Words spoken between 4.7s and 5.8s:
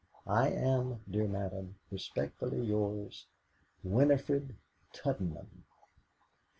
TUDDENHAM.